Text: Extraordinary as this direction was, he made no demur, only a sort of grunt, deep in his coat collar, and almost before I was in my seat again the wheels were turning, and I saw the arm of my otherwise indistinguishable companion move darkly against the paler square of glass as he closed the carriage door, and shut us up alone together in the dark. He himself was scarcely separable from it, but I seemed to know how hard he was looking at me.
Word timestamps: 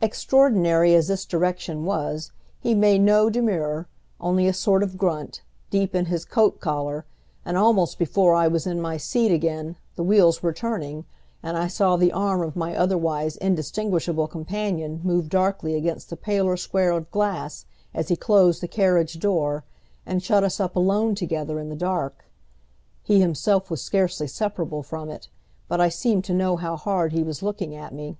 Extraordinary 0.00 0.94
as 0.94 1.08
this 1.08 1.24
direction 1.24 1.84
was, 1.84 2.30
he 2.60 2.76
made 2.76 3.00
no 3.00 3.28
demur, 3.28 3.88
only 4.20 4.46
a 4.46 4.52
sort 4.52 4.84
of 4.84 4.96
grunt, 4.96 5.42
deep 5.68 5.96
in 5.96 6.04
his 6.04 6.24
coat 6.24 6.60
collar, 6.60 7.06
and 7.44 7.56
almost 7.58 7.98
before 7.98 8.36
I 8.36 8.46
was 8.46 8.68
in 8.68 8.80
my 8.80 8.98
seat 8.98 9.32
again 9.32 9.74
the 9.96 10.04
wheels 10.04 10.44
were 10.44 10.52
turning, 10.52 11.06
and 11.42 11.56
I 11.58 11.66
saw 11.66 11.96
the 11.96 12.12
arm 12.12 12.40
of 12.40 12.54
my 12.54 12.76
otherwise 12.76 13.36
indistinguishable 13.38 14.28
companion 14.28 15.00
move 15.02 15.28
darkly 15.28 15.74
against 15.74 16.08
the 16.08 16.16
paler 16.16 16.56
square 16.56 16.92
of 16.92 17.10
glass 17.10 17.66
as 17.92 18.06
he 18.10 18.14
closed 18.16 18.60
the 18.60 18.68
carriage 18.68 19.18
door, 19.18 19.64
and 20.06 20.22
shut 20.22 20.44
us 20.44 20.60
up 20.60 20.76
alone 20.76 21.16
together 21.16 21.58
in 21.58 21.68
the 21.68 21.74
dark. 21.74 22.26
He 23.02 23.20
himself 23.20 23.72
was 23.72 23.82
scarcely 23.82 24.28
separable 24.28 24.84
from 24.84 25.10
it, 25.10 25.26
but 25.66 25.80
I 25.80 25.88
seemed 25.88 26.22
to 26.26 26.32
know 26.32 26.54
how 26.54 26.76
hard 26.76 27.12
he 27.12 27.24
was 27.24 27.42
looking 27.42 27.74
at 27.74 27.92
me. 27.92 28.18